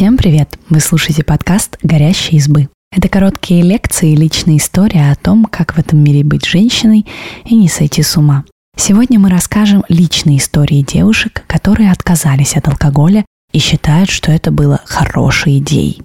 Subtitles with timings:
[0.00, 0.58] Всем привет!
[0.70, 2.70] Вы слушаете подкаст «Горящие избы».
[2.90, 7.06] Это короткие лекции и личные истории о том, как в этом мире быть женщиной
[7.44, 8.46] и не сойти с ума.
[8.78, 14.80] Сегодня мы расскажем личные истории девушек, которые отказались от алкоголя и считают, что это было
[14.86, 16.00] хорошей идеей.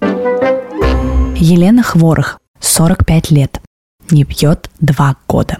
[1.34, 3.62] Елена Хворых, 45 лет,
[4.10, 5.56] не пьет два года.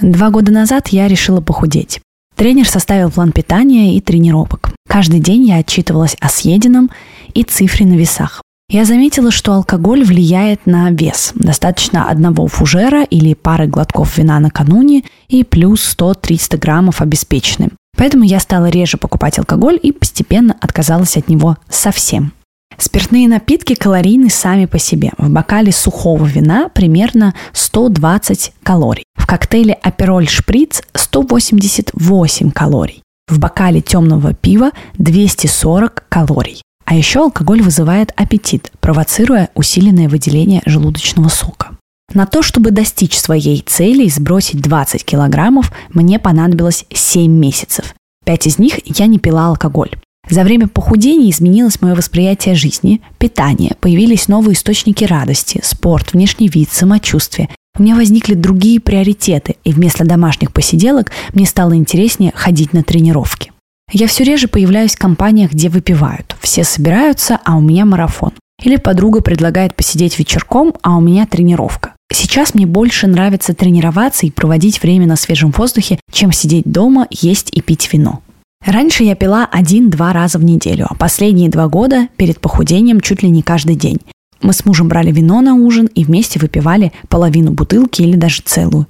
[0.00, 2.00] Два года назад я решила похудеть.
[2.40, 4.70] Тренер составил план питания и тренировок.
[4.88, 6.90] Каждый день я отчитывалась о съеденном
[7.34, 8.40] и цифре на весах.
[8.70, 11.32] Я заметила, что алкоголь влияет на вес.
[11.34, 17.72] Достаточно одного фужера или пары глотков вина накануне и плюс 100-300 граммов обеспеченным.
[17.98, 22.32] Поэтому я стала реже покупать алкоголь и постепенно отказалась от него совсем.
[22.80, 25.12] Спиртные напитки калорийны сами по себе.
[25.18, 29.04] В бокале сухого вина примерно 120 калорий.
[29.16, 33.02] В коктейле Апероль Шприц 188 калорий.
[33.28, 36.62] В бокале темного пива 240 калорий.
[36.86, 41.72] А еще алкоголь вызывает аппетит, провоцируя усиленное выделение желудочного сока.
[42.14, 47.94] На то, чтобы достичь своей цели и сбросить 20 килограммов, мне понадобилось 7 месяцев.
[48.24, 49.90] Пять из них я не пила алкоголь.
[50.28, 56.70] За время похудения изменилось мое восприятие жизни, питание, появились новые источники радости, спорт, внешний вид,
[56.70, 57.48] самочувствие.
[57.78, 63.52] У меня возникли другие приоритеты, и вместо домашних посиделок мне стало интереснее ходить на тренировки.
[63.92, 66.36] Я все реже появляюсь в компаниях, где выпивают.
[66.40, 68.32] Все собираются, а у меня марафон.
[68.62, 71.94] Или подруга предлагает посидеть вечерком, а у меня тренировка.
[72.12, 77.50] Сейчас мне больше нравится тренироваться и проводить время на свежем воздухе, чем сидеть дома, есть
[77.52, 78.20] и пить вино.
[78.64, 83.30] Раньше я пила один-два раза в неделю, а последние два года перед похудением чуть ли
[83.30, 83.98] не каждый день.
[84.42, 88.86] Мы с мужем брали вино на ужин и вместе выпивали половину бутылки или даже целую.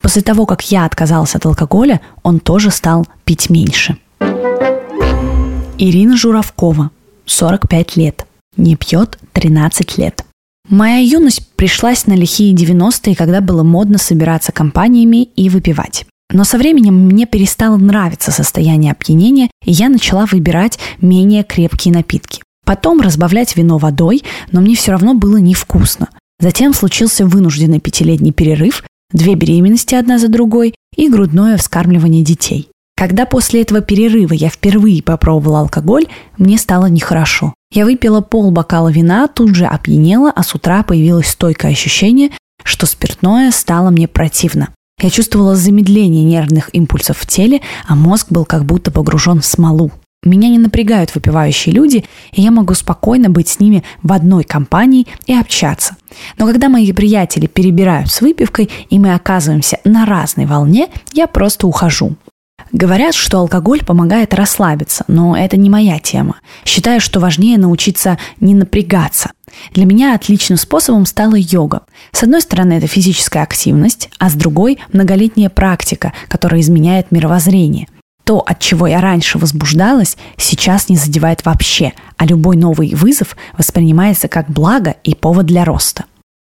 [0.00, 3.96] После того, как я отказалась от алкоголя, он тоже стал пить меньше.
[5.78, 6.90] Ирина Журавкова,
[7.26, 10.24] 45 лет, не пьет 13 лет.
[10.68, 16.06] Моя юность пришлась на лихие 90-е, когда было модно собираться компаниями и выпивать.
[16.32, 22.42] Но со временем мне перестало нравиться состояние опьянения, и я начала выбирать менее крепкие напитки.
[22.64, 26.08] Потом разбавлять вино водой, но мне все равно было невкусно.
[26.40, 28.82] Затем случился вынужденный пятилетний перерыв,
[29.12, 32.68] две беременности одна за другой и грудное вскармливание детей.
[32.96, 36.06] Когда после этого перерыва я впервые попробовала алкоголь,
[36.38, 37.54] мне стало нехорошо.
[37.72, 42.30] Я выпила пол бокала вина, тут же опьянела, а с утра появилось стойкое ощущение,
[42.62, 44.68] что спиртное стало мне противно.
[45.00, 49.90] Я чувствовала замедление нервных импульсов в теле, а мозг был как будто погружен в смолу.
[50.24, 55.08] Меня не напрягают выпивающие люди, и я могу спокойно быть с ними в одной компании
[55.26, 55.96] и общаться.
[56.38, 61.66] Но когда мои приятели перебирают с выпивкой, и мы оказываемся на разной волне, я просто
[61.66, 62.14] ухожу.
[62.72, 66.36] Говорят, что алкоголь помогает расслабиться, но это не моя тема.
[66.64, 69.32] Считаю, что важнее научиться не напрягаться.
[69.72, 71.82] Для меня отличным способом стала йога.
[72.12, 77.88] С одной стороны, это физическая активность, а с другой– многолетняя практика, которая изменяет мировоззрение.
[78.24, 84.28] То, от чего я раньше возбуждалась, сейчас не задевает вообще, а любой новый вызов воспринимается
[84.28, 86.04] как благо и повод для роста.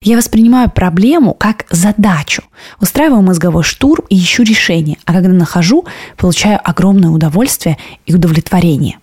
[0.04, 2.42] Я воспринимаю проблему как задачу,
[2.80, 5.86] устраиваю мозговой штурм и ищу решение, а когда нахожу,
[6.18, 8.98] получаю огромное удовольствие и удовлетворение.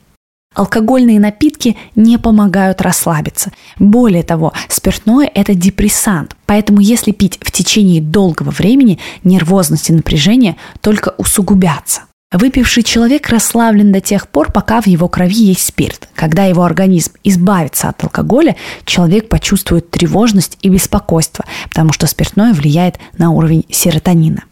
[0.57, 3.53] Алкогольные напитки не помогают расслабиться.
[3.79, 10.57] Более того, спиртное– это депрессант, поэтому если пить в течение долгого времени, нервозность и напряжение
[10.81, 12.08] только усугубятся.
[12.31, 16.11] Выпивший человек расслаблен до тех пор, пока в его крови есть спирт.
[16.15, 22.99] Когда его организм избавится от алкоголя, человек почувствует тревожность и беспокойство, потому что спиртное влияет
[23.17, 24.45] на уровень серотонина.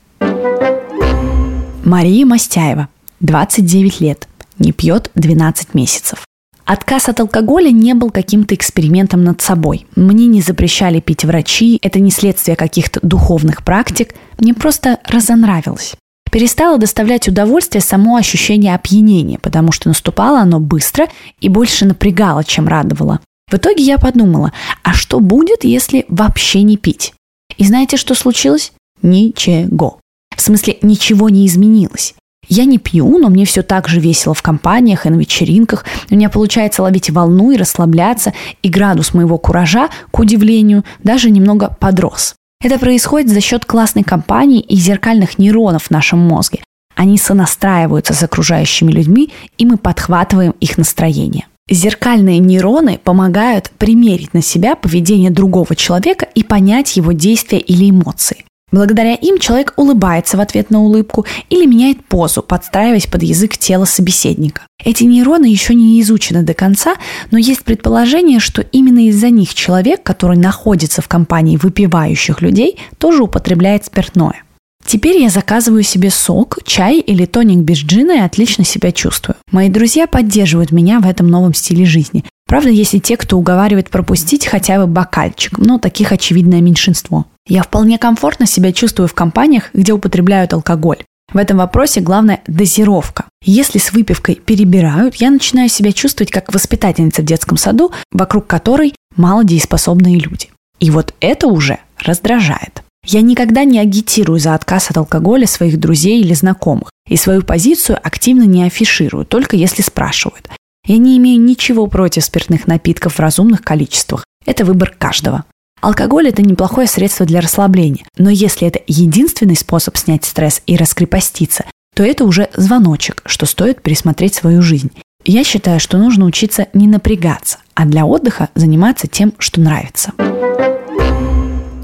[1.84, 2.88] Мария Мастяева,
[3.20, 4.26] 29 лет,
[4.58, 6.25] не пьет 12 месяцев.
[6.64, 9.87] Отказ от алкоголя не был каким-то экспериментом над собой.
[9.94, 15.94] Мне не запрещали пить врачи, это не следствие каких-то духовных практик, мне просто разонравилось.
[16.31, 21.06] Перестало доставлять удовольствие само ощущение опьянения, потому что наступало оно быстро
[21.40, 23.20] и больше напрягало, чем радовало.
[23.50, 24.52] В итоге я подумала,
[24.82, 27.14] а что будет, если вообще не пить?
[27.56, 28.73] И знаете, что случилось?
[29.02, 30.00] Ничего.
[30.37, 32.14] В смысле, ничего не изменилось.
[32.49, 35.84] Я не пью, но мне все так же весело в компаниях и на вечеринках.
[36.11, 38.32] У меня получается ловить волну и расслабляться,
[38.62, 42.34] и градус моего куража, к удивлению, даже немного подрос.
[42.62, 46.62] Это происходит за счет классной компании и зеркальных нейронов в нашем мозге.
[46.94, 51.47] Они сонастраиваются с окружающими людьми, и мы подхватываем их настроение.
[51.69, 58.44] Зеркальные нейроны помогают примерить на себя поведение другого человека и понять его действия или эмоции.
[58.73, 63.85] Благодаря им человек улыбается в ответ на улыбку или меняет позу, подстраиваясь под язык тела
[63.85, 64.63] собеседника.
[64.85, 66.97] Эти нейроны еще не изучены до конца,
[67.31, 73.23] но есть предположение, что именно из-за них человек, который находится в компании выпивающих людей, тоже
[73.23, 74.43] употребляет спиртное.
[74.85, 79.37] Теперь я заказываю себе сок, чай или тоник без джина и отлично себя чувствую.
[79.51, 82.25] Мои друзья поддерживают меня в этом новом стиле жизни.
[82.46, 87.26] Правда, есть и те, кто уговаривает пропустить хотя бы бокальчик, но таких очевидное меньшинство.
[87.46, 90.98] Я вполне комфортно себя чувствую в компаниях, где употребляют алкоголь.
[91.32, 93.25] В этом вопросе главное дозировка.
[93.44, 98.94] Если с выпивкой перебирают, я начинаю себя чувствовать как воспитательница в детском саду, вокруг которой
[99.16, 100.50] мало дееспособные люди.
[100.78, 102.82] И вот это уже раздражает.
[103.04, 107.98] Я никогда не агитирую за отказ от алкоголя своих друзей или знакомых, и свою позицию
[108.02, 110.48] активно не афиширую, только если спрашивают.
[110.87, 114.25] Я не имею ничего против спиртных напитков в разумных количествах.
[114.44, 115.44] Это выбор каждого.
[115.81, 121.65] Алкоголь– это неплохое средство для расслабления, но если это единственный способ снять стресс и раскрепоститься,
[121.94, 124.91] то это уже звоночек, что стоит пересмотреть свою жизнь.
[125.25, 130.12] Я считаю, что нужно учиться не напрягаться, а для отдыха заниматься тем, что нравится.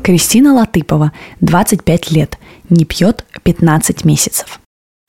[0.02, 2.38] Кристина Латыпова, 25 лет,
[2.70, 4.61] не пьет 15 месяцев.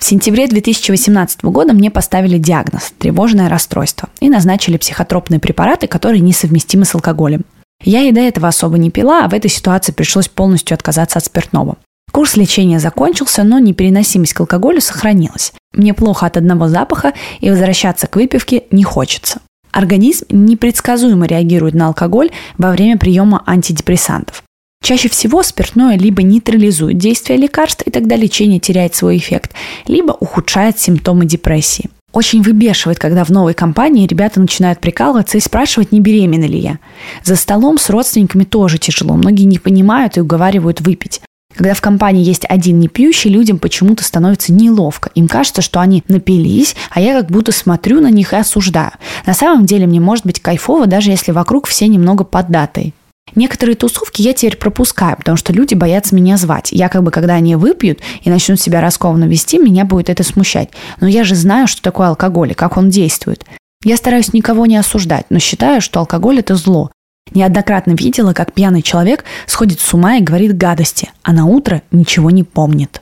[0.04, 6.84] В сентябре 2018 года мне поставили диагноз– тревожное расстройство и назначили психотропные препараты, которые несовместимы
[6.84, 7.46] с алкоголем.
[7.82, 11.24] Я и до этого особо не пила, а в этой ситуации пришлось полностью отказаться от
[11.24, 11.78] спиртного.
[12.12, 15.54] Курс лечения закончился, но непереносимость к алкоголю сохранилась.
[15.72, 19.40] Мне плохо от одного запаха, и возвращаться к выпивке не хочется.
[19.72, 24.44] Организм непредсказуемо реагирует на алкоголь во время приема антидепрессантов.
[24.84, 29.54] Чаще всего спиртное либо нейтрализует действие лекарств, и тогда лечение теряет свой эффект,
[29.88, 31.90] либо ухудшает симптомы депрессии.
[32.12, 36.80] Очень выбешивает, когда в новой компании ребята начинают прикалываться и спрашивать, не беременна ли я.
[37.24, 41.22] За столом с родственниками тоже тяжело, многие не понимают и уговаривают выпить.
[41.56, 45.12] Когда в компании есть один не пьющий, людям почему-то становится неловко.
[45.16, 48.92] Им кажется, что они напились, а я как будто смотрю на них и осуждаю.
[49.26, 52.92] На самом деле мне может быть кайфово, даже если вокруг все немного поддатые.
[53.36, 56.72] Некоторые тусовки я теперь пропускаю, потому что люди боятся меня звать.
[56.72, 60.70] Якобы, когда они выпьют и начнут себя раскованно вести, меня будет это смущать.
[61.00, 63.44] Но я же знаю, что такое алкоголь и как он действует.
[63.84, 66.92] Я стараюсь никого не осуждать, но считаю, что алкоголь– это зло.
[67.34, 72.30] Неоднократно видела, как пьяный человек сходит с ума и говорит гадости, а на утро ничего
[72.30, 73.02] не помнит.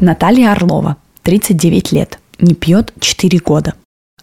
[0.00, 3.74] Наталья Орлова, 39 лет, не пьет 4 года.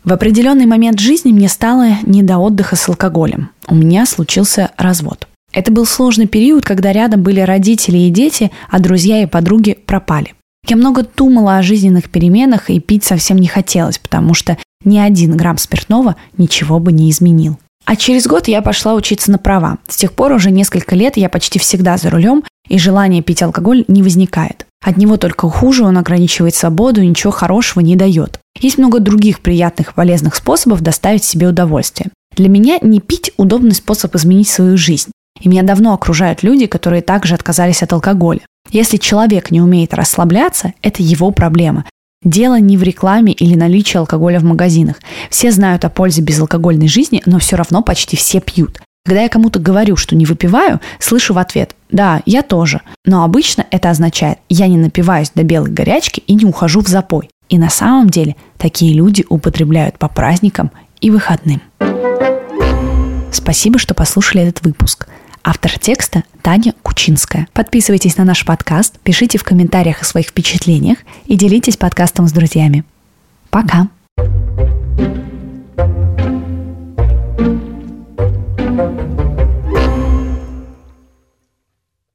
[0.03, 3.51] В определенный момент жизни мне стало не до отдыха с алкоголем.
[3.69, 5.27] У меня случился развод.
[5.53, 10.33] Это был сложный период, когда рядом были родители и дети, а друзья и подруги пропали.
[10.67, 15.37] Я много думала о жизненных переменах и пить совсем не хотелось, потому что ни один
[15.37, 17.57] грамм спиртного ничего бы не изменил.
[17.85, 19.77] А через год я пошла учиться на права.
[19.87, 23.85] С тех пор уже несколько лет я почти всегда за рулем, и желание пить алкоголь
[23.87, 24.65] не возникает.
[24.83, 28.39] От него только хуже, он ограничивает свободу и ничего хорошего не дает.
[28.59, 32.11] Есть много других приятных и полезных способов доставить себе удовольствие.
[32.35, 35.11] Для меня не пить– удобный способ изменить свою жизнь.
[35.41, 38.41] И меня давно окружают люди, которые также отказались от алкоголя.
[38.71, 41.85] Если человек не умеет расслабляться, это его проблема.
[42.23, 44.97] Дело не в рекламе или наличии алкоголя в магазинах.
[45.29, 48.81] Все знают о пользе безалкогольной жизни, но все равно почти все пьют.
[49.05, 52.81] Когда я кому-то говорю, что не выпиваю, слышу в ответ «Да, я тоже».
[53.03, 57.29] Но обычно это означает «Я не напиваюсь до белой горячки и не ухожу в запой».
[57.49, 61.61] И на самом деле такие люди употребляют по праздникам и выходным.
[63.33, 65.09] Спасибо, что послушали этот выпуск.
[65.43, 67.49] Автор текста Таня Кучинская.
[67.51, 72.85] Подписывайтесь на наш подкаст, пишите в комментариях о своих впечатлениях и делитесь подкастом с друзьями.
[73.49, 73.89] Пока!
[74.15, 74.82] thank you